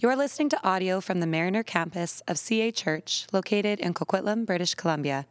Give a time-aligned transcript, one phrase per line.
[0.00, 4.76] You're listening to audio from the Mariner campus of CA Church, located in Coquitlam, British
[4.76, 5.26] Columbia.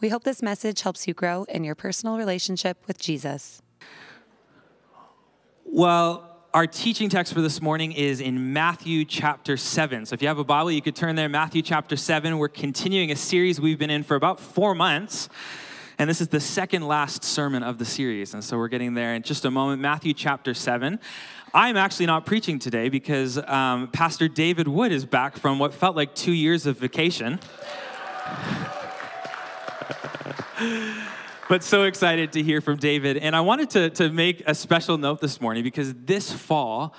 [0.00, 3.62] We hope this message helps you grow in your personal relationship with Jesus.
[5.64, 10.06] Well, our teaching text for this morning is in Matthew chapter 7.
[10.06, 11.28] So if you have a Bible, you could turn there.
[11.28, 12.38] Matthew chapter 7.
[12.38, 15.28] We're continuing a series we've been in for about four months.
[15.98, 18.34] And this is the second last sermon of the series.
[18.34, 19.82] And so we're getting there in just a moment.
[19.82, 21.00] Matthew chapter 7.
[21.54, 25.96] I'm actually not preaching today because um, Pastor David Wood is back from what felt
[25.96, 27.38] like two years of vacation.
[31.48, 33.16] but so excited to hear from David.
[33.16, 36.94] And I wanted to, to make a special note this morning because this fall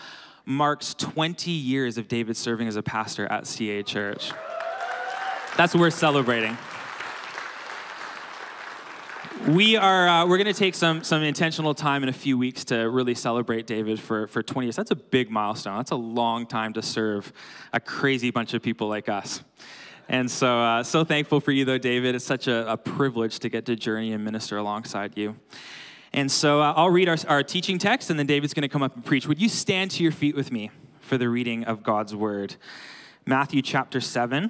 [0.45, 4.31] marks 20 years of David serving as a pastor at CA Church.
[5.57, 6.57] That's what we're celebrating
[9.45, 12.65] we are uh, we're going to take some some intentional time in a few weeks
[12.65, 14.75] to really celebrate David for for 20 years.
[14.75, 15.77] That's a big milestone.
[15.77, 17.31] That's a long time to serve
[17.73, 19.43] a crazy bunch of people like us.
[20.09, 22.15] And so uh, so thankful for you though, David.
[22.15, 25.35] It's such a, a, privilege to get to journey and minister alongside you.
[26.13, 28.83] And so uh, I'll read our, our teaching text, and then David's going to come
[28.83, 29.27] up and preach.
[29.27, 30.71] Would you stand to your feet with me
[31.01, 32.55] for the reading of God's word?
[33.25, 34.49] Matthew chapter 7.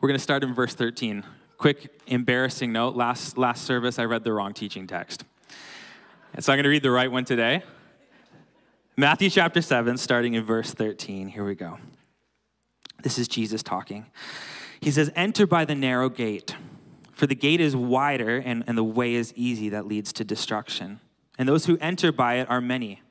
[0.00, 1.24] We're going to start in verse 13
[1.58, 5.24] quick embarrassing note last, last service, I read the wrong teaching text.
[6.34, 7.62] And so I'm going to read the right one today.
[8.96, 11.28] Matthew chapter 7, starting in verse 13.
[11.28, 11.78] Here we go.
[13.02, 14.06] This is Jesus talking.
[14.80, 16.56] He says, Enter by the narrow gate,
[17.12, 21.00] for the gate is wider and, and the way is easy that leads to destruction.
[21.38, 23.02] And those who enter by it are many.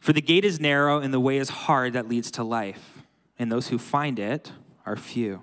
[0.00, 3.02] For the gate is narrow and the way is hard that leads to life,
[3.38, 4.52] and those who find it
[4.84, 5.42] are few.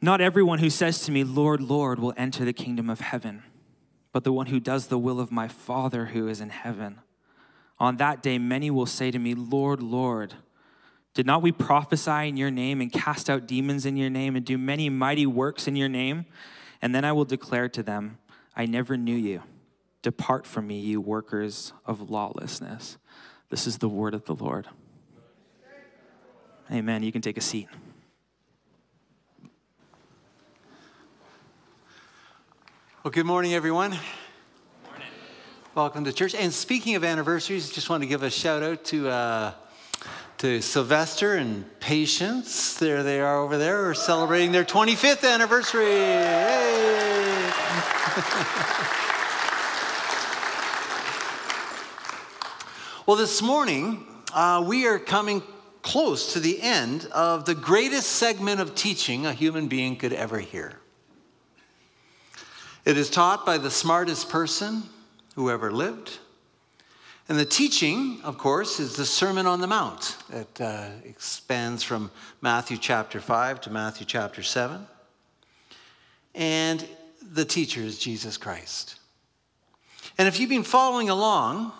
[0.00, 3.42] Not everyone who says to me, Lord, Lord, will enter the kingdom of heaven,
[4.12, 7.00] but the one who does the will of my Father who is in heaven.
[7.78, 10.34] On that day, many will say to me, Lord, Lord,
[11.14, 14.44] did not we prophesy in your name and cast out demons in your name and
[14.44, 16.26] do many mighty works in your name?
[16.82, 18.18] And then I will declare to them,
[18.56, 19.42] I never knew you.
[20.02, 22.98] Depart from me, you workers of lawlessness.
[23.48, 24.68] This is the word of the Lord.
[26.70, 27.02] Amen.
[27.02, 27.68] You can take a seat.
[33.04, 33.90] Well, good morning, everyone.
[33.90, 34.00] Good
[34.86, 35.08] morning.
[35.74, 36.34] Welcome to church.
[36.34, 39.52] And speaking of anniversaries, just want to give a shout out to uh,
[40.38, 42.78] to Sylvester and Patience.
[42.78, 45.84] There they are over there, We're celebrating their 25th anniversary.
[45.84, 47.52] Yay!
[53.06, 55.42] well, this morning uh, we are coming
[55.82, 60.38] close to the end of the greatest segment of teaching a human being could ever
[60.38, 60.80] hear.
[62.84, 64.82] It is taught by the smartest person
[65.36, 66.18] who ever lived.
[67.30, 70.18] And the teaching, of course, is the Sermon on the Mount.
[70.30, 72.10] It uh, expands from
[72.42, 74.86] Matthew chapter 5 to Matthew chapter 7.
[76.34, 76.86] And
[77.32, 78.96] the teacher is Jesus Christ.
[80.18, 81.72] And if you've been following along,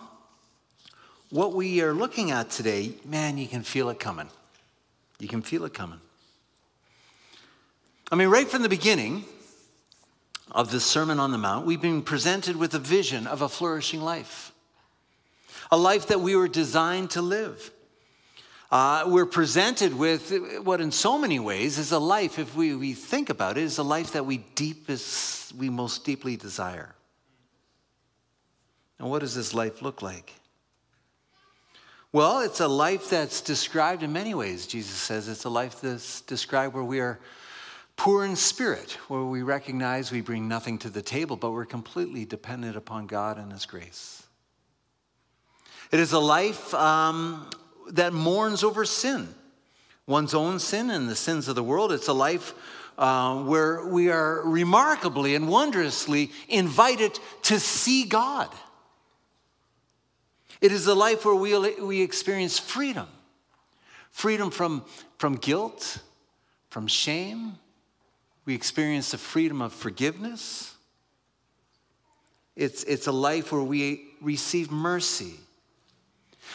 [1.29, 4.31] what we are looking at today, man, you can feel it coming.
[5.19, 6.01] You can feel it coming.
[8.11, 9.27] I mean, right from the beginning,
[10.51, 14.01] of the Sermon on the Mount, we've been presented with a vision of a flourishing
[14.01, 14.53] life,
[15.71, 17.71] a life that we were designed to live.
[18.71, 20.33] Uh, we're presented with
[20.65, 23.79] what, in so many ways, is a life, if we, we think about it, is
[23.79, 26.95] a life that we deepest, we most deeply desire.
[28.99, 30.33] And what does this life look like?
[32.13, 34.67] Well, it's a life that's described in many ways.
[34.67, 37.19] Jesus says it's a life that's described where we are
[37.97, 42.25] Poor in spirit, where we recognize we bring nothing to the table, but we're completely
[42.25, 44.25] dependent upon God and His grace.
[45.93, 47.49] It is a life um,
[47.93, 49.33] that mourns over sin,
[50.07, 51.93] one's own sin and the sins of the world.
[51.93, 52.55] It's a life
[52.99, 58.49] uh, where we are remarkably and wondrously invited to see God.
[60.61, 63.09] It is a life where we, we experience freedom
[64.11, 64.85] freedom from,
[65.19, 65.99] from guilt,
[66.71, 67.59] from shame,
[68.45, 70.75] we experience the freedom of forgiveness.
[72.57, 75.35] It's, it's a life where we receive mercy.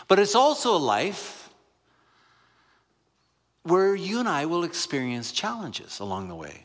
[0.07, 1.49] But it's also a life
[3.63, 6.63] where you and I will experience challenges along the way,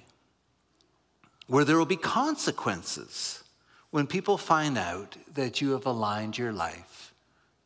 [1.47, 3.43] where there will be consequences
[3.91, 7.15] when people find out that you have aligned your life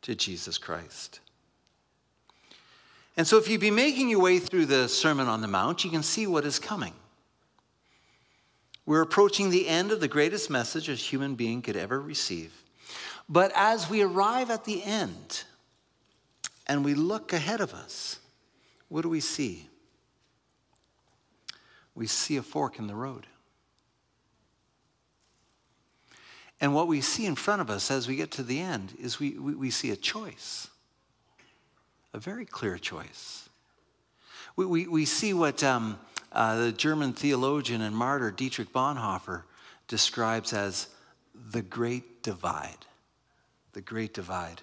[0.01, 1.19] to Jesus Christ.
[3.17, 5.89] And so, if you've been making your way through the Sermon on the Mount, you
[5.89, 6.93] can see what is coming.
[8.89, 12.51] We're approaching the end of the greatest message a human being could ever receive.
[13.29, 15.43] But as we arrive at the end
[16.65, 18.17] and we look ahead of us,
[18.87, 19.69] what do we see?
[21.93, 23.27] We see a fork in the road.
[26.59, 29.19] And what we see in front of us as we get to the end is
[29.19, 30.67] we, we, we see a choice,
[32.11, 33.49] a very clear choice.
[34.55, 35.99] We, we, we see what um,
[36.31, 39.43] uh, the German theologian and martyr Dietrich Bonhoeffer
[39.87, 40.87] describes as
[41.51, 42.85] the great divide.
[43.73, 44.61] The great divide.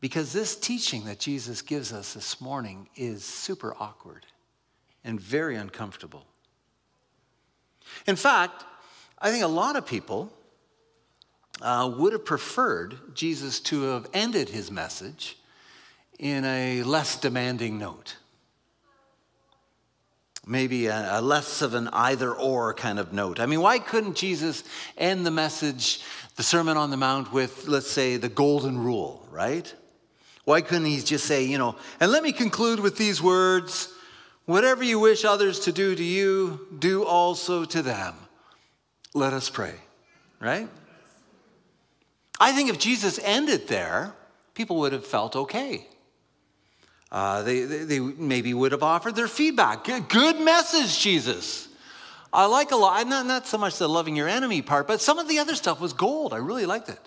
[0.00, 4.26] Because this teaching that Jesus gives us this morning is super awkward
[5.04, 6.26] and very uncomfortable.
[8.06, 8.64] In fact,
[9.18, 10.32] I think a lot of people
[11.60, 15.36] uh, would have preferred Jesus to have ended his message
[16.18, 18.16] in a less demanding note.
[20.46, 23.38] Maybe a, a less of an either or kind of note.
[23.38, 24.64] I mean, why couldn't Jesus
[24.98, 26.00] end the message,
[26.36, 29.72] the Sermon on the Mount, with, let's say, the golden rule, right?
[30.44, 33.92] Why couldn't he just say, you know, and let me conclude with these words
[34.46, 38.14] whatever you wish others to do to you, do also to them.
[39.14, 39.74] Let us pray,
[40.40, 40.68] right?
[42.40, 44.14] I think if Jesus ended there,
[44.54, 45.86] people would have felt okay.
[47.12, 49.84] Uh, they, they, maybe would have offered their feedback.
[49.84, 51.68] Good, good message, Jesus.
[52.32, 55.18] I like a lot, not, not so much the loving your enemy part, but some
[55.18, 56.32] of the other stuff was gold.
[56.32, 56.98] I really liked it.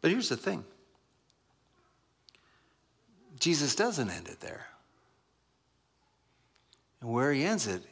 [0.00, 0.64] But here's the thing
[3.38, 4.66] Jesus doesn't end it there.
[7.00, 7.82] And where he ends it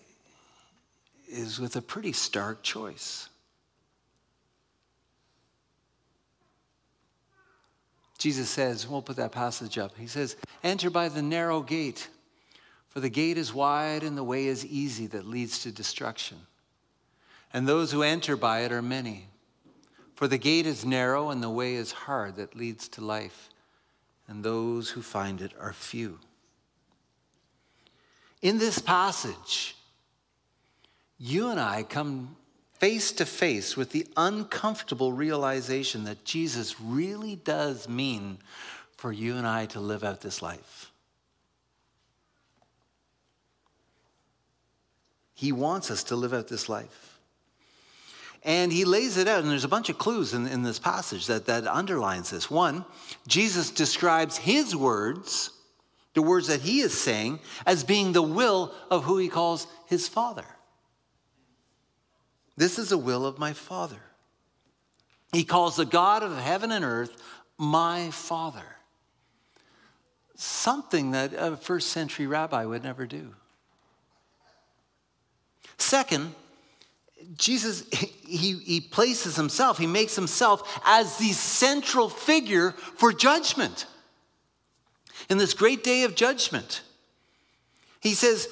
[1.29, 3.29] is with a pretty stark choice.
[8.23, 9.99] Jesus says, we'll put that passage up.
[9.99, 12.07] He says, Enter by the narrow gate,
[12.89, 16.37] for the gate is wide and the way is easy that leads to destruction.
[17.53, 19.27] And those who enter by it are many.
[20.15, 23.49] For the gate is narrow and the way is hard that leads to life,
[24.29, 26.21] and those who find it are few.
[28.41, 29.75] In this passage,
[31.19, 32.37] you and I come
[32.83, 38.37] face to face with the uncomfortable realization that Jesus really does mean
[38.97, 40.91] for you and I to live out this life.
[45.33, 47.21] He wants us to live out this life.
[48.43, 51.29] And he lays it out, and there's a bunch of clues in, in this passage
[51.29, 52.51] that, that underlines this.
[52.51, 52.85] One,
[53.29, 55.51] Jesus describes his words
[56.15, 60.09] the words that he is saying as being the will of who he calls his
[60.09, 60.45] father.
[62.57, 64.01] This is the will of my father.
[65.33, 67.23] He calls the God of heaven and earth
[67.59, 68.77] my father.
[70.35, 73.35] Something that a first century rabbi would never do.
[75.79, 76.35] Second,
[77.37, 77.85] Jesus,
[78.27, 83.87] he, he places himself, he makes himself as the central figure for judgment
[85.29, 86.83] in this great day of judgment.
[88.01, 88.49] He says,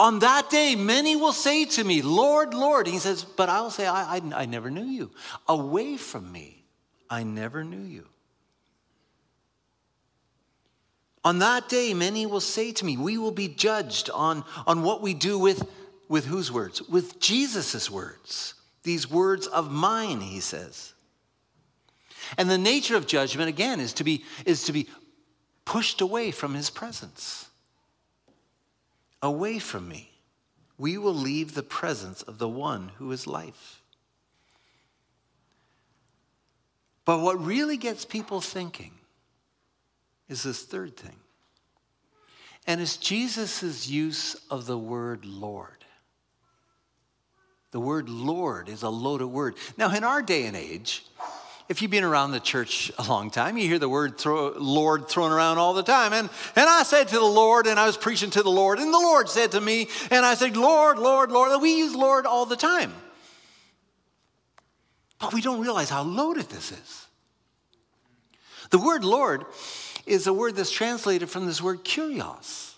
[0.00, 2.86] On that day, many will say to me, Lord, Lord.
[2.86, 5.10] he says, But I will say, I, I, I never knew you.
[5.46, 6.64] Away from me,
[7.10, 8.06] I never knew you.
[11.22, 15.02] On that day, many will say to me, We will be judged on, on what
[15.02, 15.68] we do with,
[16.08, 16.80] with whose words?
[16.88, 18.54] With Jesus' words.
[18.84, 20.94] These words of mine, he says.
[22.38, 24.88] And the nature of judgment, again, is to be, is to be
[25.66, 27.49] pushed away from his presence.
[29.22, 30.10] Away from me.
[30.78, 33.82] We will leave the presence of the one who is life.
[37.04, 38.92] But what really gets people thinking
[40.28, 41.16] is this third thing.
[42.66, 45.84] And it's Jesus' use of the word Lord.
[47.72, 49.56] The word Lord is a loaded word.
[49.76, 51.04] Now, in our day and age,
[51.70, 55.30] if you've been around the church a long time, you hear the word Lord thrown
[55.30, 56.12] around all the time.
[56.12, 58.92] And, and I said to the Lord, and I was preaching to the Lord, and
[58.92, 61.52] the Lord said to me, and I said, Lord, Lord, Lord.
[61.52, 62.92] And We use Lord all the time.
[65.20, 67.06] But we don't realize how loaded this is.
[68.70, 69.44] The word Lord
[70.06, 72.74] is a word that's translated from this word kurios.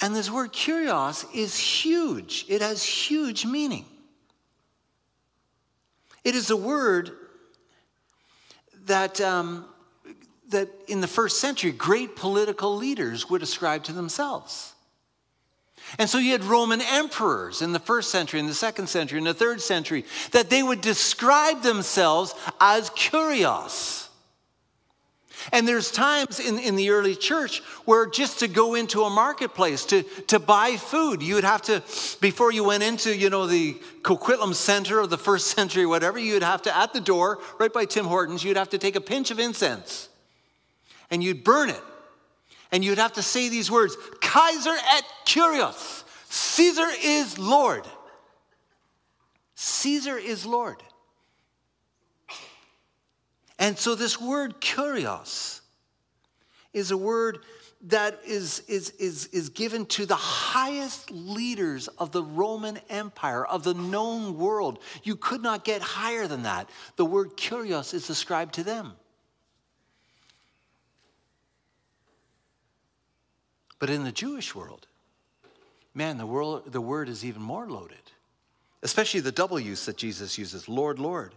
[0.00, 3.84] And this word kurios is huge, it has huge meaning.
[6.26, 7.12] It is a word
[8.86, 9.64] that, um,
[10.48, 14.74] that in the first century, great political leaders would ascribe to themselves.
[16.00, 19.24] And so you had Roman emperors in the first century, in the second century, in
[19.24, 24.05] the third century, that they would describe themselves as kurios.
[25.52, 29.84] And there's times in, in the early church where just to go into a marketplace
[29.86, 31.82] to, to buy food, you would have to,
[32.20, 36.42] before you went into, you know, the Coquitlam Center of the first century, whatever, you'd
[36.42, 39.30] have to, at the door, right by Tim Hortons, you'd have to take a pinch
[39.30, 40.08] of incense
[41.10, 41.82] and you'd burn it.
[42.72, 47.86] And you'd have to say these words Kaiser et Kurios, Caesar is Lord.
[49.54, 50.82] Caesar is Lord.
[53.58, 55.60] And so, this word kurios
[56.72, 57.38] is a word
[57.82, 63.64] that is, is, is, is given to the highest leaders of the Roman Empire, of
[63.64, 64.80] the known world.
[65.02, 66.68] You could not get higher than that.
[66.96, 68.92] The word kurios is ascribed to them.
[73.78, 74.86] But in the Jewish world,
[75.94, 77.98] man, the, world, the word is even more loaded,
[78.82, 81.34] especially the double use that Jesus uses Lord, Lord.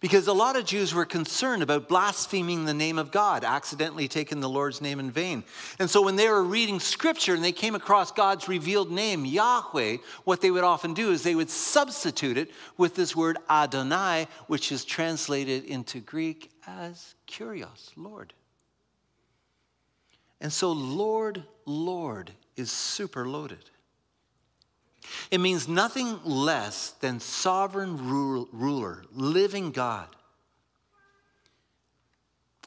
[0.00, 4.40] Because a lot of Jews were concerned about blaspheming the name of God, accidentally taking
[4.40, 5.44] the Lord's name in vain.
[5.78, 9.98] And so when they were reading scripture and they came across God's revealed name, Yahweh,
[10.24, 14.72] what they would often do is they would substitute it with this word Adonai, which
[14.72, 18.32] is translated into Greek as Kyrios, Lord.
[20.40, 23.68] And so, Lord, Lord is super loaded.
[25.30, 30.08] It means nothing less than sovereign ruler, living God.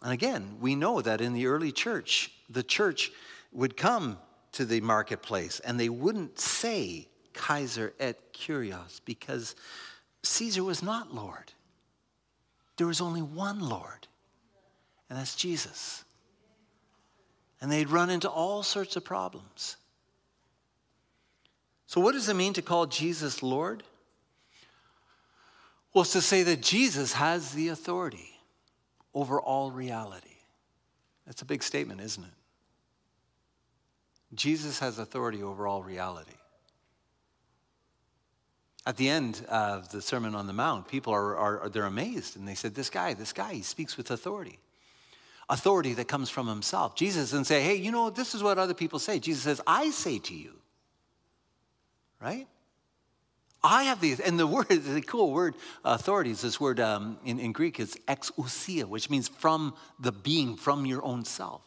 [0.02, 3.12] And again, we know that in the early church, the church
[3.52, 4.18] would come
[4.54, 9.56] to the marketplace and they wouldn't say Kaiser et Kurios because
[10.24, 11.52] Caesar was not Lord.
[12.78, 14.08] There was only one Lord,
[15.10, 16.04] and that's Jesus.
[17.62, 19.78] And they'd run into all sorts of problems.
[21.94, 23.84] So, what does it mean to call Jesus Lord?
[25.94, 28.32] Well, it's to say that Jesus has the authority
[29.14, 30.40] over all reality.
[31.28, 32.34] That's a big statement, isn't it?
[34.34, 36.34] Jesus has authority over all reality.
[38.88, 42.48] At the end of the Sermon on the Mount, people are, are, they're amazed and
[42.48, 44.58] they said, This guy, this guy, he speaks with authority.
[45.48, 46.96] Authority that comes from himself.
[46.96, 49.20] Jesus doesn't say, Hey, you know, this is what other people say.
[49.20, 50.54] Jesus says, I say to you
[52.24, 52.48] right?
[53.64, 57.40] I have these, and the word, is the cool word, authorities, this word um, in,
[57.40, 61.62] in Greek is exousia, which means from the being, from your own self.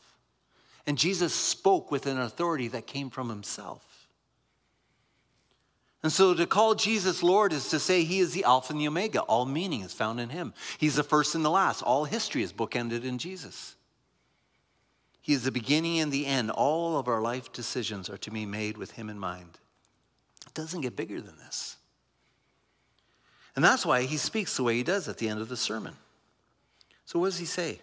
[0.87, 3.83] And Jesus spoke with an authority that came from himself.
[6.03, 8.87] And so to call Jesus Lord is to say he is the Alpha and the
[8.87, 9.23] Omega.
[9.23, 10.55] All meaning is found in him.
[10.79, 11.83] He's the first and the last.
[11.83, 13.75] All history is bookended in Jesus.
[15.21, 16.53] He is the beginning and the end.
[16.53, 19.59] All of our life decisions are to be made with him in mind
[20.57, 21.77] doesn't get bigger than this.
[23.55, 25.95] And that's why he speaks the way he does at the end of the sermon.
[27.05, 27.81] So, what does he say?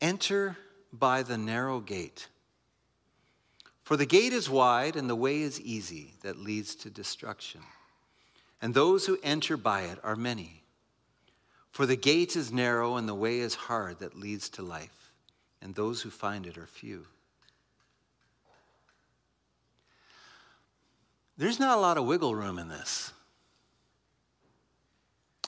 [0.00, 0.56] Enter
[0.92, 2.28] by the narrow gate.
[3.82, 7.62] For the gate is wide and the way is easy that leads to destruction.
[8.62, 10.62] And those who enter by it are many.
[11.72, 15.12] For the gate is narrow and the way is hard that leads to life,
[15.62, 17.06] and those who find it are few.
[21.40, 23.14] There's not a lot of wiggle room in this.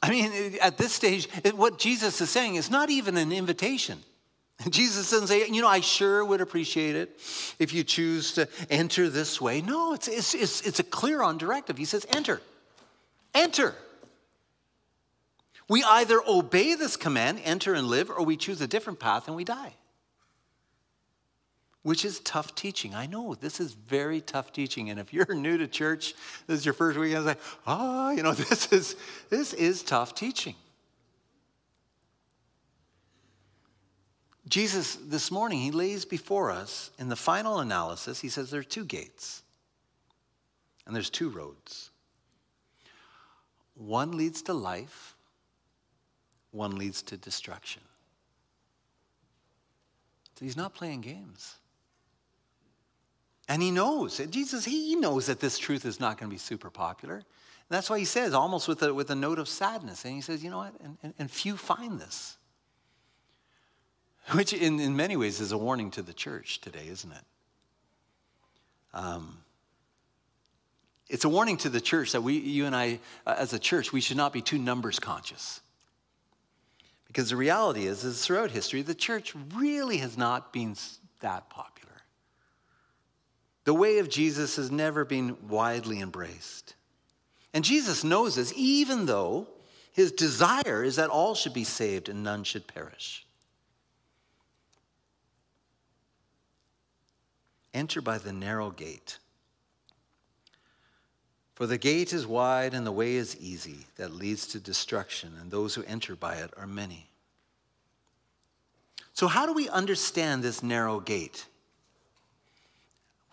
[0.03, 3.99] I mean, at this stage, what Jesus is saying is not even an invitation.
[4.71, 7.21] Jesus doesn't say, you know, I sure would appreciate it
[7.59, 9.61] if you choose to enter this way.
[9.61, 11.77] No, it's, it's, it's, it's a clear on directive.
[11.77, 12.41] He says, enter.
[13.35, 13.75] Enter.
[15.69, 19.37] We either obey this command, enter and live, or we choose a different path and
[19.37, 19.75] we die
[21.83, 22.95] which is tough teaching.
[22.95, 24.91] I know this is very tough teaching.
[24.91, 26.15] And if you're new to church,
[26.47, 28.97] this is your first week, I was like, oh, ah, you know, this is
[29.31, 30.55] this is tough teaching.
[34.49, 38.65] Jesus, this morning, he lays before us in the final analysis, he says there are
[38.65, 39.43] two gates
[40.87, 41.91] and there's two roads.
[43.75, 45.17] One leads to life,
[46.51, 47.83] one leads to destruction.
[50.39, 51.57] So he's not playing games.
[53.49, 56.71] And he knows, Jesus, he knows that this truth is not going to be super
[56.71, 57.17] popular.
[57.17, 57.25] And
[57.69, 60.45] that's why he says, almost with a, with a note of sadness, and he says,
[60.45, 60.75] you know what?
[60.83, 62.37] And, and, and few find this.
[64.33, 67.25] Which, in, in many ways, is a warning to the church today, isn't it?
[68.95, 69.39] Um,
[71.09, 73.93] It's a warning to the church that we, you and I, uh, as a church,
[73.93, 75.61] we should not be too numbers conscious.
[77.07, 80.77] Because the reality is, is throughout history, the church really has not been
[81.21, 81.72] that popular.
[83.65, 86.75] The way of Jesus has never been widely embraced.
[87.55, 89.47] And Jesus knows this, even though
[89.93, 93.27] his desire is that all should be saved and none should perish.
[97.75, 99.19] Enter by the narrow gate.
[101.55, 105.51] For the gate is wide and the way is easy that leads to destruction, and
[105.51, 107.09] those who enter by it are many.
[109.13, 111.47] So, how do we understand this narrow gate?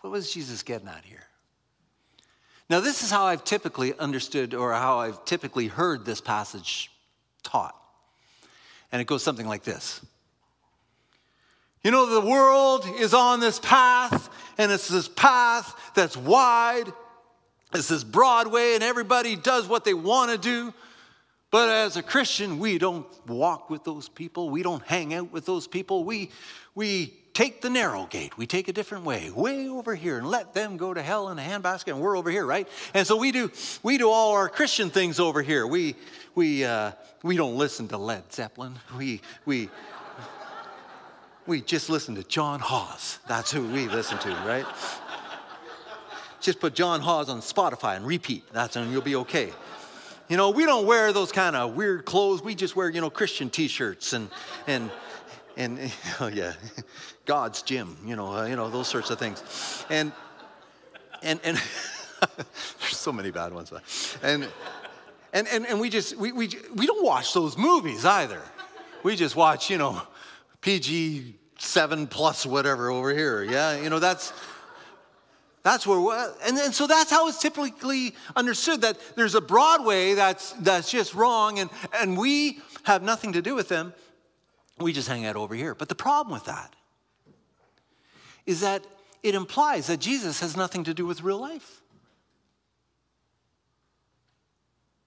[0.00, 1.26] What was Jesus getting at here?
[2.68, 6.90] Now, this is how I've typically understood or how I've typically heard this passage
[7.42, 7.74] taught.
[8.92, 10.00] And it goes something like this
[11.82, 16.92] You know, the world is on this path, and it's this path that's wide
[17.72, 20.74] it's this Broadway, and everybody does what they want to do.
[21.50, 24.50] But as a Christian, we don't walk with those people.
[24.50, 26.04] We don't hang out with those people.
[26.04, 26.30] We,
[26.74, 28.36] we take the narrow gate.
[28.36, 31.38] We take a different way, way over here, and let them go to hell in
[31.38, 32.68] a handbasket, and we're over here, right?
[32.94, 33.50] And so we do,
[33.82, 35.66] we do all our Christian things over here.
[35.66, 35.96] We,
[36.34, 38.78] we, uh, we don't listen to Led Zeppelin.
[38.96, 39.70] We, we,
[41.46, 43.18] we just listen to John Hawes.
[43.28, 44.66] That's who we listen to, right?
[46.40, 48.44] just put John Hawes on Spotify and repeat.
[48.52, 49.52] That's and you'll be okay.
[50.28, 52.42] You know, we don't wear those kind of weird clothes.
[52.42, 54.28] We just wear, you know, Christian T-shirts and
[54.66, 54.90] and
[55.56, 56.52] and oh yeah,
[57.26, 57.96] God's gym.
[58.04, 60.12] You know, uh, you know those sorts of things, and
[61.22, 61.56] and and
[62.36, 63.72] there's so many bad ones,
[64.22, 64.48] and
[65.32, 68.42] and and and we just we we we don't watch those movies either.
[69.02, 70.02] We just watch, you know,
[70.60, 73.42] PG seven plus whatever over here.
[73.42, 74.32] Yeah, you know that's
[75.62, 80.52] that's where, and, and so that's how it's typically understood that there's a Broadway that's,
[80.52, 83.92] that's just wrong, and, and we have nothing to do with them.
[84.80, 85.74] We just hang out over here.
[85.74, 86.74] But the problem with that
[88.46, 88.84] is that
[89.22, 91.82] it implies that Jesus has nothing to do with real life.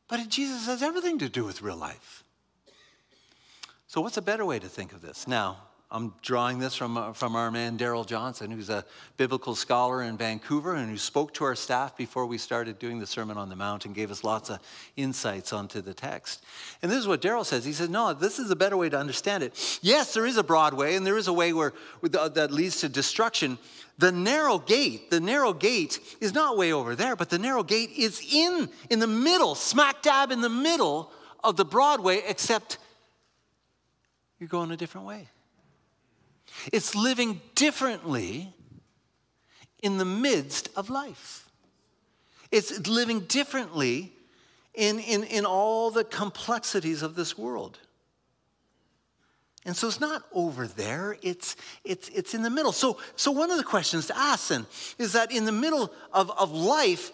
[0.07, 2.23] But Jesus has everything to do with real life.
[3.87, 5.27] So, what's a better way to think of this?
[5.27, 5.57] Now,
[5.93, 8.83] I'm drawing this from, uh, from our man Darrell Johnson, who's a
[9.15, 13.05] biblical scholar in Vancouver and who spoke to our staff before we started doing the
[13.05, 14.57] Sermon on the Mount and gave us lots of
[14.97, 16.43] insights onto the text.
[16.81, 17.63] And this is what Daryl says.
[17.63, 19.79] He says, No, this is a better way to understand it.
[19.83, 22.89] Yes, there is a broad way, and there is a way where, that leads to
[22.89, 23.59] destruction.
[23.99, 27.91] The narrow gate, the narrow gate is not way over there, but the narrow gate
[27.95, 31.11] is in, in the middle, smack dab in the middle
[31.43, 32.79] of the Broadway, except
[34.39, 35.27] you're going a different way.
[36.71, 38.53] It's living differently
[39.81, 41.49] in the midst of life.
[42.51, 44.13] It's living differently
[44.73, 47.79] in, in, in all the complexities of this world.
[49.65, 52.73] And so it's not over there, it's, it's, it's in the middle.
[52.73, 54.65] So, so one of the questions to ask then
[54.97, 57.11] is that in the middle of, of life,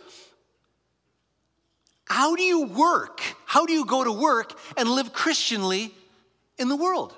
[2.06, 3.22] how do you work?
[3.46, 5.94] How do you go to work and live Christianly
[6.58, 7.14] in the world?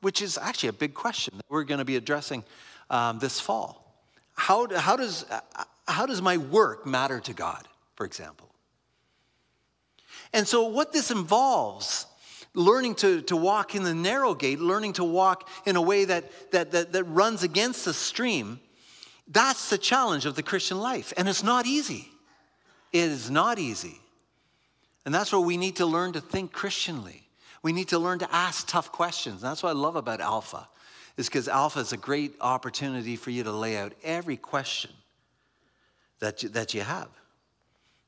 [0.00, 2.44] Which is actually a big question that we're going to be addressing
[2.90, 4.02] um, this fall.
[4.34, 5.24] How, how, does,
[5.86, 8.48] how does my work matter to God, for example?
[10.32, 12.06] And so, what this involves,
[12.54, 16.52] learning to, to walk in the narrow gate, learning to walk in a way that,
[16.52, 18.60] that, that, that runs against the stream,
[19.26, 21.12] that's the challenge of the Christian life.
[21.16, 22.08] And it's not easy.
[22.92, 24.00] It is not easy.
[25.04, 27.27] And that's where we need to learn to think Christianly.
[27.62, 29.42] We need to learn to ask tough questions.
[29.42, 30.68] And That's what I love about Alpha,
[31.16, 34.90] is because Alpha is a great opportunity for you to lay out every question
[36.20, 37.08] that you, that you have.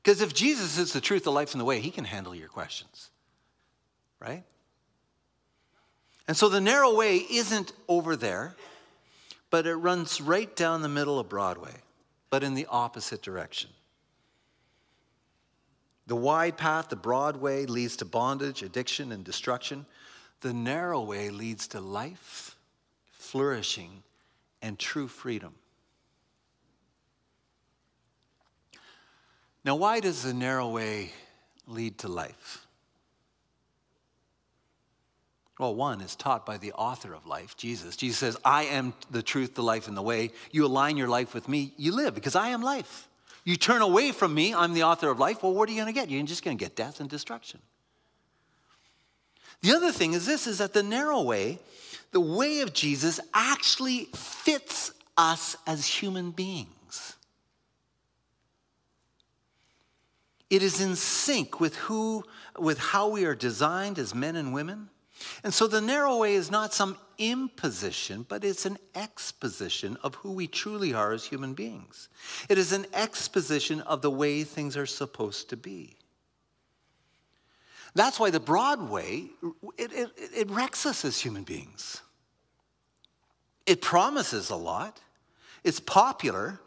[0.03, 2.47] Because if Jesus is the truth, the life, and the way, he can handle your
[2.47, 3.09] questions,
[4.19, 4.43] right?
[6.27, 8.55] And so the narrow way isn't over there,
[9.49, 11.73] but it runs right down the middle of Broadway,
[12.29, 13.69] but in the opposite direction.
[16.11, 19.85] The wide path, the broad way, leads to bondage, addiction, and destruction.
[20.41, 22.57] The narrow way leads to life,
[23.13, 24.03] flourishing,
[24.61, 25.53] and true freedom.
[29.63, 31.13] Now, why does the narrow way
[31.65, 32.67] lead to life?
[35.59, 37.95] Well, one is taught by the author of life, Jesus.
[37.95, 40.31] Jesus says, I am the truth, the life, and the way.
[40.51, 43.07] You align your life with me, you live because I am life.
[43.43, 45.41] You turn away from me, I'm the author of life.
[45.41, 46.09] Well, what are you going to get?
[46.09, 47.59] You're just going to get death and destruction.
[49.61, 51.59] The other thing is this is that the narrow way,
[52.11, 57.15] the way of Jesus actually fits us as human beings.
[60.49, 62.25] It is in sync with who
[62.59, 64.89] with how we are designed as men and women.
[65.43, 70.31] And so the narrow way is not some imposition, but it's an exposition of who
[70.31, 72.09] we truly are as human beings.
[72.49, 75.97] It is an exposition of the way things are supposed to be.
[77.93, 79.29] That's why the broad way,
[79.77, 82.01] it, it, it wrecks us as human beings.
[83.65, 84.99] It promises a lot,
[85.63, 86.59] it's popular,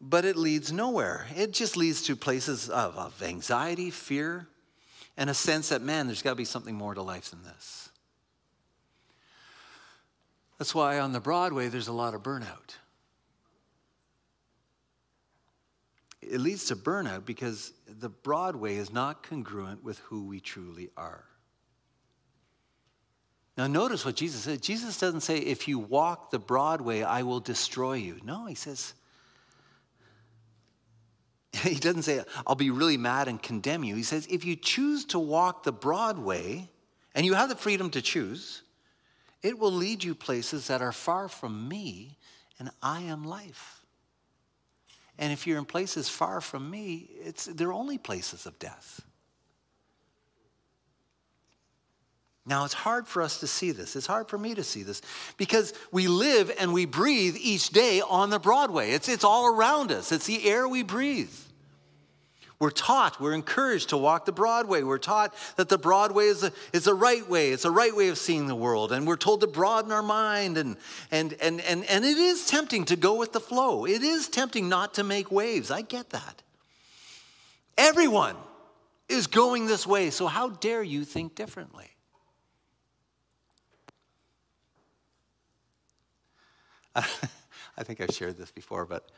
[0.00, 1.26] but it leads nowhere.
[1.36, 4.46] It just leads to places of, of anxiety, fear,
[5.18, 7.90] and a sense that, man, there's got to be something more to life than this.
[10.58, 12.76] That's why on the Broadway, there's a lot of burnout.
[16.22, 21.24] It leads to burnout because the Broadway is not congruent with who we truly are.
[23.56, 24.62] Now, notice what Jesus said.
[24.62, 28.20] Jesus doesn't say, if you walk the Broadway, I will destroy you.
[28.22, 28.94] No, he says,
[31.62, 33.94] he doesn't say, I'll be really mad and condemn you.
[33.94, 36.68] He says, if you choose to walk the broad way,
[37.14, 38.62] and you have the freedom to choose,
[39.42, 42.16] it will lead you places that are far from me,
[42.58, 43.84] and I am life.
[45.18, 49.00] And if you're in places far from me, it's, they're only places of death.
[52.48, 53.94] Now, it's hard for us to see this.
[53.94, 55.02] It's hard for me to see this
[55.36, 58.92] because we live and we breathe each day on the Broadway.
[58.92, 61.32] It's, it's all around us, it's the air we breathe.
[62.60, 64.82] We're taught, we're encouraged to walk the Broadway.
[64.82, 67.50] We're taught that the Broadway is a, is a right way.
[67.52, 68.90] It's a right way of seeing the world.
[68.90, 70.58] And we're told to broaden our mind.
[70.58, 70.76] And,
[71.12, 73.86] and, and, and, and it is tempting to go with the flow.
[73.86, 75.70] It is tempting not to make waves.
[75.70, 76.42] I get that.
[77.76, 78.34] Everyone
[79.08, 80.10] is going this way.
[80.10, 81.88] So how dare you think differently?
[87.78, 89.08] I think I've shared this before, but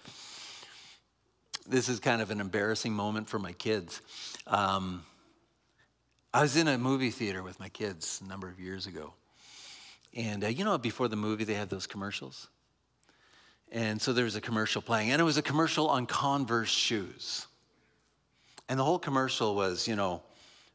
[1.67, 4.03] this is kind of an embarrassing moment for my kids.
[4.47, 5.05] Um,
[6.33, 9.15] I was in a movie theater with my kids a number of years ago.
[10.15, 12.49] And uh, you know, before the movie, they have those commercials?
[13.73, 17.47] And so there was a commercial playing, and it was a commercial on Converse shoes.
[18.69, 20.23] And the whole commercial was, you know,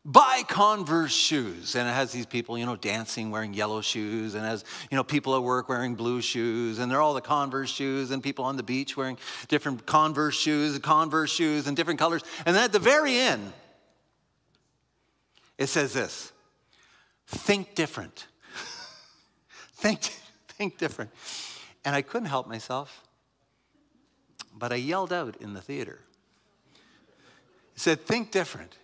[0.05, 1.75] buy Converse shoes.
[1.75, 5.03] And it has these people, you know, dancing wearing yellow shoes, and has, you know,
[5.03, 8.55] people at work wearing blue shoes, and they're all the Converse shoes, and people on
[8.55, 12.21] the beach wearing different Converse shoes, Converse shoes, and different colors.
[12.45, 13.51] And then at the very end,
[15.57, 16.31] it says this
[17.27, 18.27] think different.
[19.73, 20.01] think,
[20.49, 21.09] think different.
[21.83, 23.03] And I couldn't help myself,
[24.55, 25.99] but I yelled out in the theater.
[27.75, 28.77] It said, think different.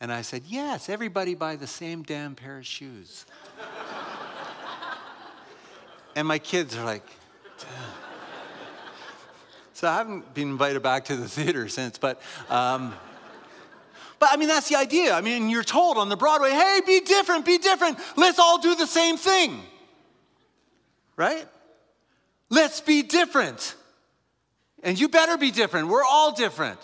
[0.00, 3.26] And I said, Yes, everybody buy the same damn pair of shoes.
[6.16, 7.06] and my kids are like,
[7.58, 7.68] Damn.
[9.74, 12.22] So I haven't been invited back to the theater since, but.
[12.48, 12.94] Um,
[14.20, 15.12] but I mean, that's the idea.
[15.12, 17.98] I mean, you're told on the Broadway, hey, be different, be different.
[18.16, 19.60] Let's all do the same thing.
[21.16, 21.46] Right?
[22.48, 23.74] Let's be different.
[24.82, 25.88] And you better be different.
[25.88, 26.78] We're all different.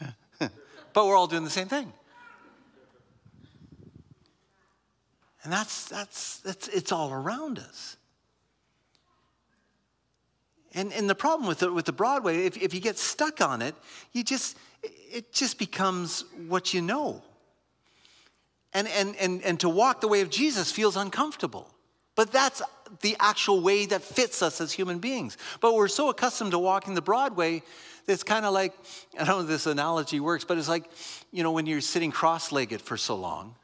[0.38, 1.92] but we're all doing the same thing.
[5.46, 7.96] And that's, that's, that's it's all around us.
[10.74, 13.62] And, and the problem with the, with the Broadway, if, if you get stuck on
[13.62, 13.76] it,
[14.12, 17.22] you just, it just becomes what you know.
[18.74, 21.72] And, and, and, and to walk the way of Jesus feels uncomfortable.
[22.16, 22.60] But that's
[23.02, 25.38] the actual way that fits us as human beings.
[25.60, 27.62] But we're so accustomed to walking the Broadway,
[28.08, 28.74] it's kind of like,
[29.14, 30.90] I don't know if this analogy works, but it's like,
[31.30, 33.54] you know, when you're sitting cross legged for so long,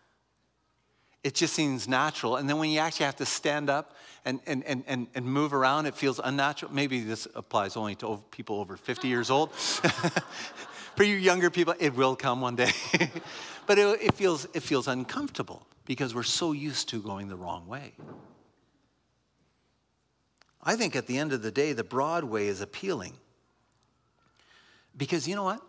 [1.24, 2.37] it just seems natural.
[2.37, 5.54] And then when you actually have to stand up and, and, and, and, and move
[5.54, 6.72] around, it feels unnatural.
[6.72, 9.52] Maybe this applies only to people over 50 years old.
[10.96, 12.72] For you younger people, it will come one day.
[13.66, 17.66] but it, it, feels, it feels uncomfortable because we're so used to going the wrong
[17.66, 17.92] way.
[20.62, 23.14] I think at the end of the day, the broad way is appealing.
[24.96, 25.62] Because you know what?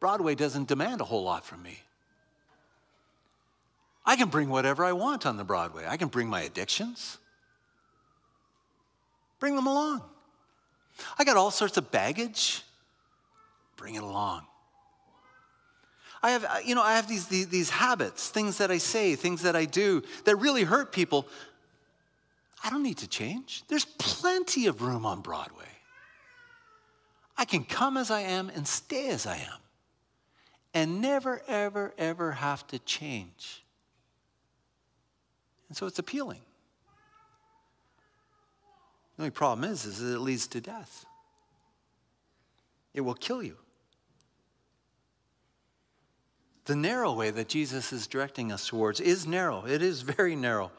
[0.00, 1.80] Broadway doesn't demand a whole lot from me.
[4.08, 5.84] I can bring whatever I want on the Broadway.
[5.86, 7.18] I can bring my addictions,
[9.38, 10.02] bring them along.
[11.18, 12.62] I got all sorts of baggage,
[13.76, 14.46] bring it along.
[16.22, 19.42] I have, you know, I have these, these, these habits, things that I say, things
[19.42, 21.28] that I do that really hurt people.
[22.64, 23.62] I don't need to change.
[23.68, 25.66] There's plenty of room on Broadway.
[27.36, 29.60] I can come as I am and stay as I am
[30.72, 33.64] and never, ever, ever have to change.
[35.68, 36.40] And so it's appealing.
[39.16, 41.04] The only problem is, is that it leads to death.
[42.94, 43.56] It will kill you.
[46.64, 49.64] The narrow way that Jesus is directing us towards is narrow.
[49.66, 50.70] It is very narrow.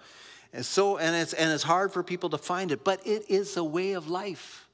[0.53, 3.57] And so and it's and it's hard for people to find it, but it is
[3.57, 4.67] a way of life.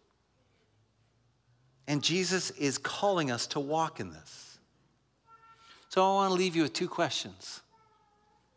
[1.87, 4.57] And Jesus is calling us to walk in this.
[5.89, 7.61] So I want to leave you with two questions.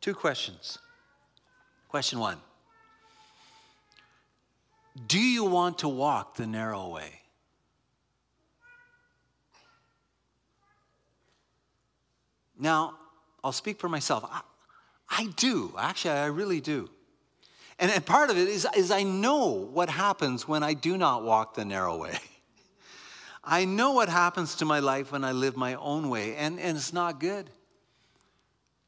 [0.01, 0.79] Two questions.
[1.89, 2.37] Question 1.
[5.07, 7.21] Do you want to walk the narrow way?
[12.59, 12.95] Now,
[13.43, 14.25] I'll speak for myself.
[14.31, 14.41] I,
[15.09, 15.75] I do.
[15.79, 16.91] Actually, I really do.
[17.79, 21.23] And, and part of it is, is I know what happens when I do not
[21.23, 22.19] walk the narrow way.
[23.45, 26.77] I know what happens to my life when I live my own way, and, and
[26.77, 27.49] it's not good.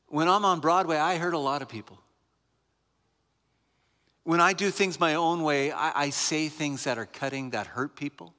[0.08, 1.98] When I'm on Broadway, I hurt a lot of people.
[4.24, 7.66] When I do things my own way, I, I say things that are cutting, that
[7.66, 8.34] hurt people.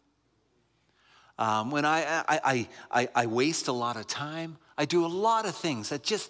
[1.40, 5.48] Um, when I, I, I, I, waste a lot of time, I do a lot
[5.48, 6.30] of things that just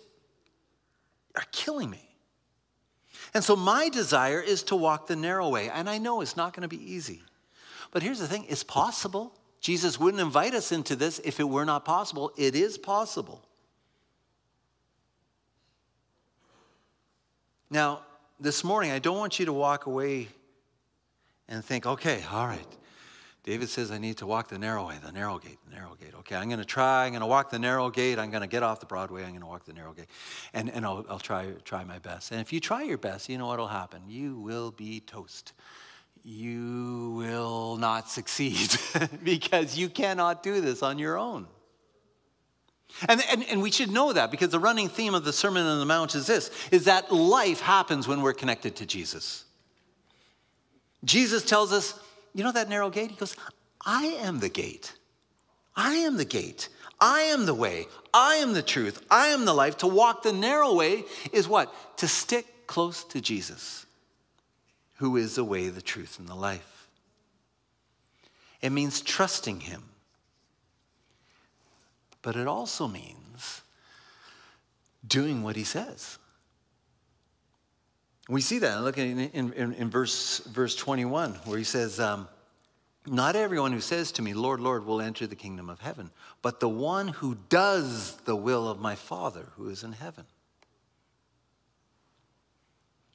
[1.36, 2.08] are killing me.
[3.34, 5.70] And so my desire is to walk the narrow way.
[5.70, 7.24] And I know it's not going to be easy.
[7.92, 9.34] But here's the thing it's possible.
[9.60, 12.32] Jesus wouldn't invite us into this if it were not possible.
[12.38, 13.46] It is possible.
[17.70, 18.02] Now,
[18.42, 20.28] this morning, I don't want you to walk away
[21.48, 22.66] and think, okay, all right,
[23.44, 26.14] David says I need to walk the narrow way, the narrow gate, the narrow gate.
[26.20, 27.06] Okay, I'm going to try.
[27.06, 28.18] I'm going to walk the narrow gate.
[28.20, 29.24] I'm going to get off the Broadway.
[29.24, 30.08] I'm going to walk the narrow gate.
[30.54, 32.32] And, and I'll, I'll try, try my best.
[32.32, 34.04] And if you try your best, you know what will happen?
[34.08, 35.54] You will be toast.
[36.24, 38.76] You will not succeed
[39.24, 41.48] because you cannot do this on your own.
[43.08, 45.80] And, and, and we should know that because the running theme of the Sermon on
[45.80, 49.46] the Mount is this, is that life happens when we're connected to Jesus.
[51.04, 52.00] Jesus tells us,
[52.34, 53.12] you know that narrow gate?
[53.12, 53.36] He goes,
[53.86, 54.94] I am the gate.
[55.76, 56.70] I am the gate.
[57.00, 57.88] I am the way.
[58.14, 59.04] I am the truth.
[59.10, 59.78] I am the life.
[59.78, 61.98] To walk the narrow way is what?
[61.98, 63.86] To stick close to Jesus,
[64.98, 66.88] who is the way, the truth, and the life.
[68.62, 69.84] It means trusting him
[72.22, 73.62] but it also means
[75.06, 76.18] doing what he says.
[78.30, 78.82] We see that.
[78.84, 82.28] Look in, in, in verse, verse 21, where he says, um,
[83.06, 86.60] Not everyone who says to me, Lord, Lord, will enter the kingdom of heaven, but
[86.60, 90.26] the one who does the will of my Father who is in heaven.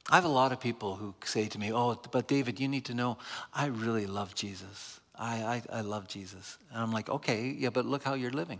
[0.09, 2.85] I have a lot of people who say to me, Oh, but David, you need
[2.85, 3.17] to know,
[3.53, 4.99] I really love Jesus.
[5.15, 6.57] I, I, I love Jesus.
[6.71, 8.59] And I'm like, Okay, yeah, but look how you're living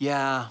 [0.00, 0.48] yeah,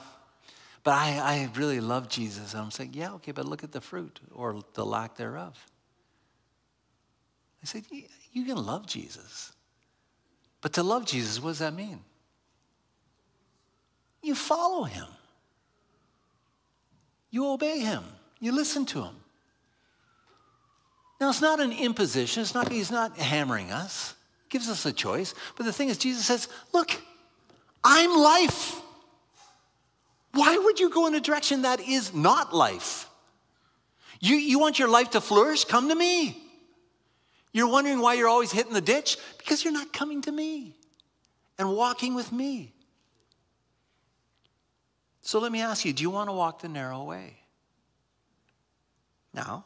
[0.83, 2.53] but I, I really love Jesus.
[2.53, 5.57] And I'm saying, yeah, okay, but look at the fruit or the lack thereof.
[7.61, 7.83] I said,
[8.31, 9.51] you can love Jesus.
[10.61, 11.99] But to love Jesus, what does that mean?
[14.21, 15.07] You follow him.
[17.31, 18.03] You obey him.
[18.39, 19.15] You listen to him.
[21.19, 22.43] Now, it's not an imposition.
[22.43, 24.13] It's not, he's not hammering us.
[24.43, 25.33] He gives us a choice.
[25.57, 26.91] But the thing is, Jesus says, look,
[27.83, 28.81] I'm life.
[30.31, 33.09] Why would you go in a direction that is not life?
[34.19, 35.65] You, you want your life to flourish?
[35.65, 36.43] Come to me.
[37.51, 39.17] You're wondering why you're always hitting the ditch?
[39.37, 40.75] Because you're not coming to me
[41.57, 42.73] and walking with me.
[45.21, 47.37] So let me ask you do you want to walk the narrow way?
[49.33, 49.65] Now,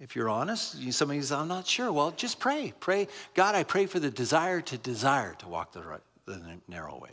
[0.00, 1.92] if you're honest, somebody says, I'm not sure.
[1.92, 2.74] Well, just pray.
[2.80, 6.98] Pray, God, I pray for the desire to desire to walk the, right, the narrow
[6.98, 7.12] way.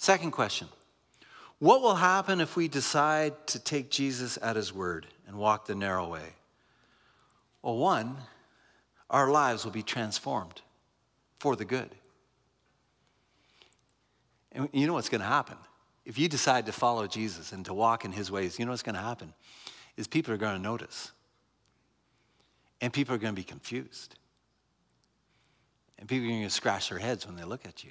[0.00, 0.66] Second question
[1.58, 5.74] What will happen if we decide to take Jesus at his word and walk the
[5.74, 6.36] narrow way?
[7.60, 8.16] Well, one,
[9.10, 10.62] our lives will be transformed
[11.38, 11.90] for the good.
[14.52, 15.58] And you know what's going to happen?
[16.06, 18.82] If you decide to follow Jesus and to walk in his ways, you know what's
[18.82, 19.34] going to happen?
[19.98, 21.12] Is people are going to notice.
[22.80, 24.14] And people are going to be confused.
[25.98, 27.90] And people are going to scratch their heads when they look at you.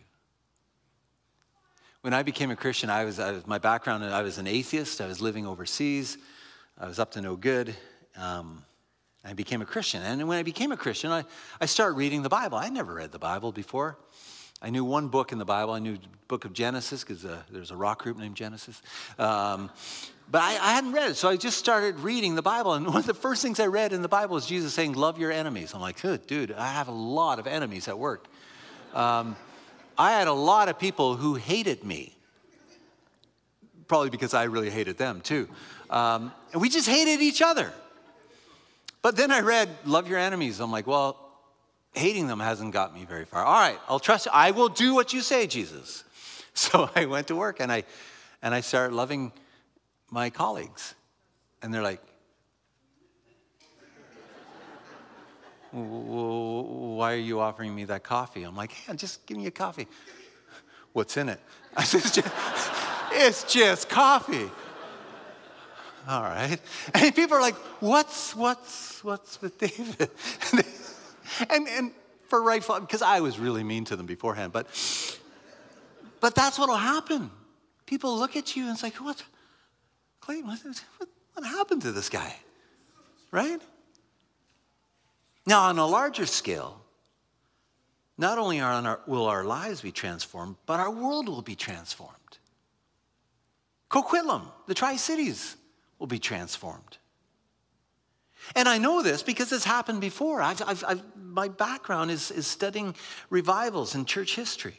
[2.01, 5.01] When I became a Christian, I was, I was my background, I was an atheist.
[5.01, 6.17] I was living overseas.
[6.77, 7.75] I was up to no good.
[8.15, 8.63] Um,
[9.25, 10.01] I became a Christian.
[10.01, 11.25] And when I became a Christian, I,
[11.59, 12.57] I started reading the Bible.
[12.57, 13.97] I never read the Bible before.
[14.61, 15.73] I knew one book in the Bible.
[15.73, 18.81] I knew the book of Genesis because uh, there's a rock group named Genesis.
[19.17, 19.69] Um,
[20.31, 21.15] but I, I, hadn't read it.
[21.15, 22.75] So I just started reading the Bible.
[22.75, 25.19] And one of the first things I read in the Bible is Jesus saying, Love
[25.19, 25.73] your enemies.
[25.73, 28.25] I'm like, dude, I have a lot of enemies at work.
[28.93, 29.35] Um,
[29.99, 32.15] I had a lot of people who hated me,
[33.89, 35.49] probably because I really hated them too.
[35.89, 37.73] Um, and we just hated each other.
[39.01, 40.61] But then I read, Love your enemies.
[40.61, 41.17] I'm like, Well,
[41.93, 43.43] hating them hasn't got me very far.
[43.43, 44.31] All right, I'll trust you.
[44.33, 46.05] I will do what you say, Jesus.
[46.55, 47.83] So I went to work and I,
[48.41, 49.31] And I started loving
[50.09, 50.93] my colleagues.
[51.61, 52.01] And they're like,
[55.71, 58.43] why are you offering me that coffee?
[58.43, 59.87] I'm like, hey, just give me a coffee.
[60.93, 61.39] What's in it?
[61.77, 62.31] I said, it's just,
[63.11, 64.49] it's just coffee.
[66.07, 66.57] All right.
[66.93, 70.09] And people are like, what's, what's, what's with David?
[71.49, 71.91] and, and
[72.27, 74.67] for rightful, because I was really mean to them beforehand, but,
[76.19, 77.29] but that's what will happen.
[77.85, 79.23] People look at you and it's like, what,
[80.21, 82.35] Clayton, what, what happened to this guy?
[83.31, 83.61] Right?
[85.49, 86.79] Now, on a larger scale,
[88.19, 92.37] not only our, will our lives be transformed, but our world will be transformed.
[93.89, 95.57] Coquitlam, the Tri Cities,
[95.97, 96.99] will be transformed.
[98.55, 100.39] And I know this because it's happened before.
[100.39, 102.93] I've, I've, I've, my background is, is studying
[103.31, 104.77] revivals in church history.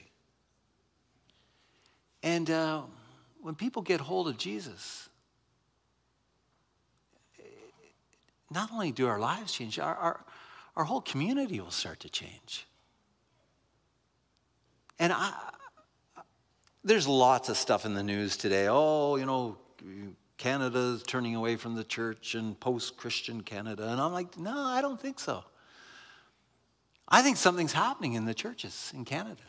[2.23, 2.83] And uh,
[3.41, 5.09] when people get hold of Jesus,
[8.53, 10.25] not only do our lives change, our, our,
[10.77, 12.67] our whole community will start to change.
[14.99, 15.33] And I,
[16.85, 18.69] there's lots of stuff in the news today.
[18.69, 19.59] Oh, you know,
[20.37, 23.91] Canada's turning away from the church and post Christian Canada.
[23.91, 25.45] And I'm like, no, I don't think so.
[27.09, 29.43] I think something's happening in the churches in Canada.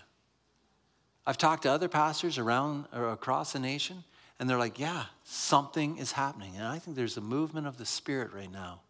[1.26, 4.04] I've talked to other pastors around or across the nation,
[4.40, 6.56] and they're like, yeah, something is happening.
[6.56, 8.82] And I think there's a movement of the Spirit right now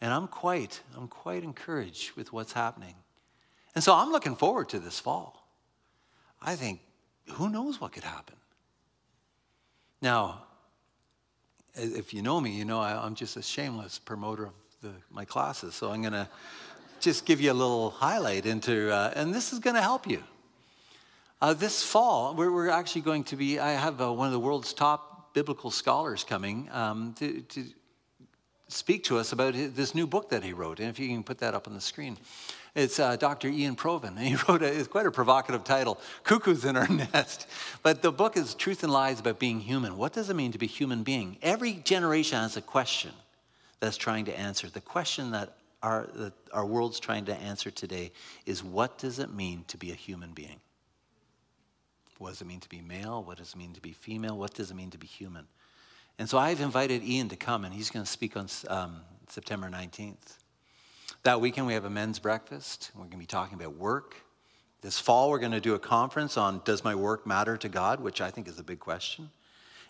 [0.00, 2.94] and I'm quite, I'm quite encouraged with what's happening.
[3.74, 5.46] And so I'm looking forward to this fall.
[6.42, 6.80] I think,
[7.32, 8.36] who knows what could happen?
[10.02, 10.42] Now,
[11.74, 15.24] if you know me, you know I, am just a shameless promoter of the, my
[15.24, 15.74] classes.
[15.74, 16.28] So I'm going to
[17.00, 20.22] just give you a little highlight into, uh, and this is going to help you.
[21.40, 24.40] Uh, this fall, we're, we're, actually going to be, I have uh, one of the
[24.40, 27.64] world's top biblical scholars coming um, to, to
[28.72, 30.80] speak to us about this new book that he wrote.
[30.80, 32.16] And if you can put that up on the screen.
[32.74, 33.48] It's uh, Dr.
[33.48, 34.16] Iain Provan.
[34.16, 37.46] and he wrote a, it's quite a provocative title, Cuckoos in Our Nest.
[37.82, 39.96] But the book is Truth and Lies About Being Human.
[39.96, 41.36] What does it mean to be human being?
[41.42, 43.12] Every generation has a question
[43.80, 44.68] that's trying to answer.
[44.68, 48.12] The question that our, that our world's trying to answer today
[48.46, 50.60] is what does it mean to be a human being?
[52.18, 53.24] What does it mean to be male?
[53.24, 54.36] What does it mean to be female?
[54.36, 55.46] What does it mean to be human?
[56.20, 59.70] And so I've invited Iain to come, and he's going to speak on um, September
[59.70, 60.36] 19th.
[61.22, 62.90] That weekend, we have a men's breakfast.
[62.94, 64.16] We're going to be talking about work.
[64.82, 68.00] This fall, we're going to do a conference on Does My Work Matter to God,
[68.00, 69.30] which I think is a big question.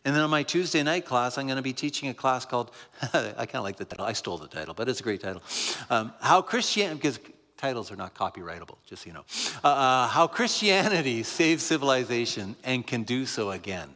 [0.05, 2.71] And then on my Tuesday night class, I'm going to be teaching a class called,
[3.13, 5.43] I kind of like the title, I stole the title, but it's a great title.
[5.91, 7.19] Um, how Christianity, because
[7.57, 9.25] titles are not copyrightable, just so you know.
[9.65, 13.89] Uh, uh, how Christianity saves civilization and can do so again.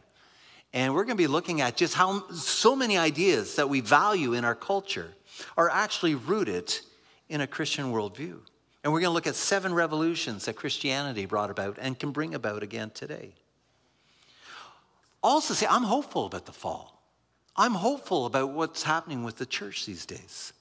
[0.74, 4.32] And we're going to be looking at just how so many ideas that we value
[4.32, 5.14] in our culture
[5.56, 6.76] are actually rooted
[7.28, 8.40] in a Christian worldview.
[8.82, 12.34] And we're going to look at seven revolutions that Christianity brought about and can bring
[12.34, 13.34] about again today.
[15.22, 17.00] Also, say, I'm hopeful about the fall.
[17.56, 20.52] I'm hopeful about what's happening with the church these days.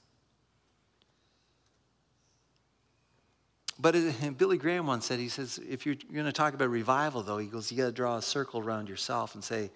[3.80, 6.70] But uh, Billy Graham once said, he says, if you're, you're going to talk about
[6.70, 9.72] revival, though, he goes, you got to draw a circle around yourself and say,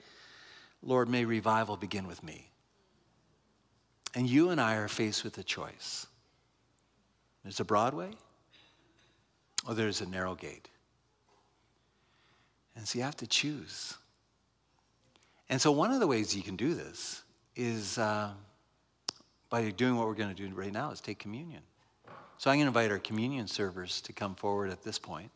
[0.83, 2.51] Lord, may revival begin with me.
[4.15, 6.07] And you and I are faced with a choice
[7.45, 8.11] there's a broad way,
[9.67, 10.69] or there's a narrow gate.
[12.77, 13.95] And so you have to choose.
[15.49, 17.23] And so, one of the ways you can do this
[17.57, 18.31] is uh,
[19.49, 21.63] by doing what we're going to do right now is take communion.
[22.37, 25.31] So, I'm going to invite our communion servers to come forward at this point.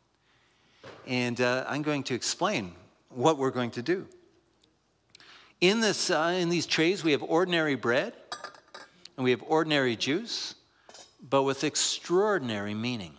[1.07, 2.75] And uh, I'm going to explain
[3.09, 4.07] what we're going to do.
[5.63, 8.13] In, this, uh, in these trays, we have ordinary bread
[9.17, 10.57] and we have ordinary juice,
[11.31, 13.15] but with extraordinary meaning.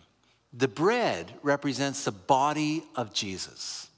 [0.52, 3.88] The bread represents the body of Jesus,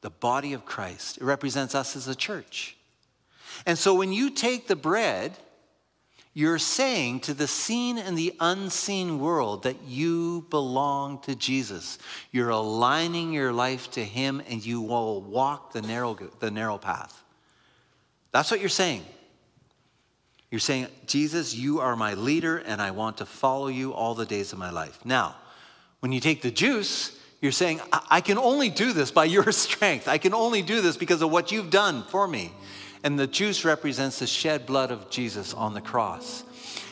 [0.00, 1.18] the body of Christ.
[1.18, 2.76] It represents us as a church.
[3.66, 5.36] And so when you take the bread,
[6.32, 11.98] you're saying to the seen and the unseen world that you belong to Jesus.
[12.30, 17.24] You're aligning your life to Him and you will walk the narrow, the narrow path.
[18.32, 19.04] That's what you're saying.
[20.50, 24.26] You're saying, Jesus, you are my leader, and I want to follow you all the
[24.26, 24.98] days of my life.
[25.04, 25.36] Now,
[26.00, 30.08] when you take the juice, you're saying, I can only do this by your strength.
[30.08, 32.52] I can only do this because of what you've done for me.
[33.02, 36.44] And the juice represents the shed blood of Jesus on the cross.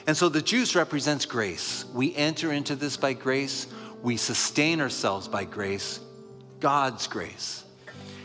[0.06, 1.84] And so the juice represents grace.
[1.92, 3.66] We enter into this by grace,
[4.02, 6.00] we sustain ourselves by grace,
[6.60, 7.64] God's grace.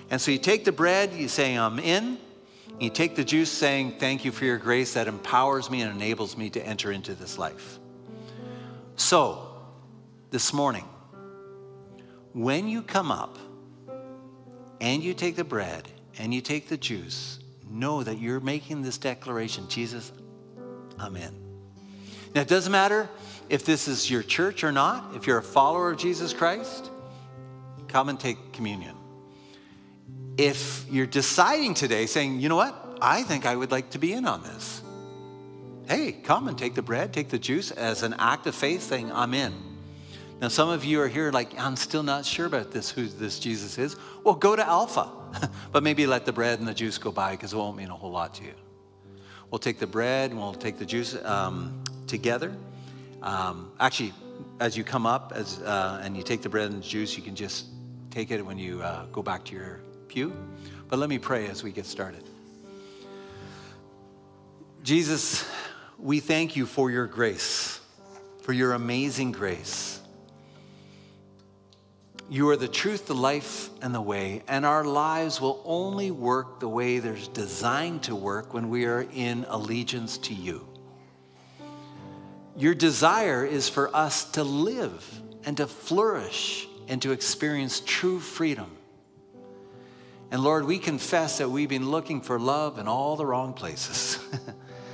[0.09, 2.19] And so you take the bread, you say, I'm in.
[2.83, 6.35] You take the juice, saying, Thank you for your grace that empowers me and enables
[6.35, 7.79] me to enter into this life.
[8.97, 9.55] So,
[10.31, 10.83] this morning,
[12.33, 13.37] when you come up
[14.81, 15.87] and you take the bread
[16.19, 20.11] and you take the juice, know that you're making this declaration Jesus,
[20.99, 21.33] I'm in.
[22.35, 23.07] Now, it doesn't matter
[23.47, 26.91] if this is your church or not, if you're a follower of Jesus Christ,
[27.87, 28.97] come and take communion.
[30.37, 34.13] If you're deciding today, saying, you know what, I think I would like to be
[34.13, 34.81] in on this,
[35.87, 39.11] hey, come and take the bread, take the juice as an act of faith, saying,
[39.11, 39.53] I'm in.
[40.41, 43.39] Now, some of you are here like, I'm still not sure about this, who this
[43.39, 43.95] Jesus is.
[44.23, 45.09] Well, go to Alpha,
[45.71, 47.95] but maybe let the bread and the juice go by because it won't mean a
[47.95, 48.53] whole lot to you.
[49.51, 52.55] We'll take the bread and we'll take the juice um, together.
[53.21, 54.13] Um, actually,
[54.59, 57.23] as you come up as, uh, and you take the bread and the juice, you
[57.23, 57.67] can just
[58.09, 59.79] take it when you uh, go back to your
[60.13, 60.31] pew.
[60.89, 62.23] But let me pray as we get started.
[64.83, 65.45] Jesus,
[65.97, 67.79] we thank you for your grace,
[68.43, 69.99] for your amazing grace.
[72.29, 76.59] You are the truth, the life, and the way, and our lives will only work
[76.59, 80.67] the way they're designed to work when we are in allegiance to you.
[82.55, 88.77] Your desire is for us to live and to flourish and to experience true freedom.
[90.33, 94.17] And Lord, we confess that we've been looking for love in all the wrong places.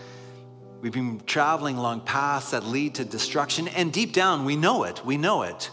[0.81, 5.05] we've been traveling along paths that lead to destruction, and deep down, we know it.
[5.05, 5.71] We know it.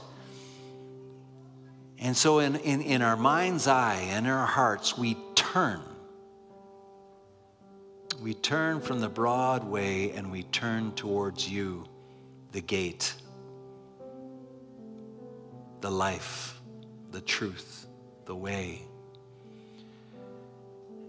[1.99, 5.81] And so, in, in, in our mind's eye and our hearts, we turn.
[8.23, 11.87] We turn from the broad way and we turn towards you,
[12.53, 13.15] the gate,
[15.81, 16.61] the life,
[17.11, 17.89] the truth,
[18.27, 18.86] the way.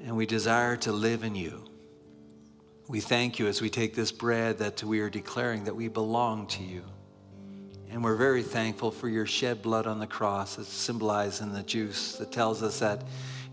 [0.03, 1.63] And we desire to live in you.
[2.87, 6.47] We thank you as we take this bread that we are declaring that we belong
[6.47, 6.83] to you.
[7.89, 11.63] And we're very thankful for your shed blood on the cross that's symbolized in the
[11.63, 13.03] juice that tells us that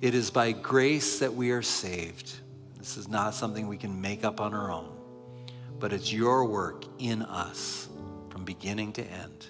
[0.01, 2.33] it is by grace that we are saved.
[2.79, 4.93] This is not something we can make up on our own,
[5.79, 7.89] but it's your work in us
[8.29, 9.47] from beginning to end.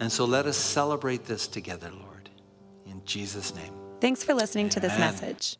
[0.00, 2.30] And so let us celebrate this together, Lord,
[2.86, 3.72] in Jesus' name.
[4.00, 4.70] Thanks for listening Amen.
[4.70, 5.59] to this message.